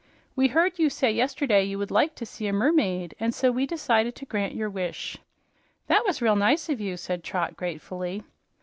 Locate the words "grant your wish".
4.25-5.19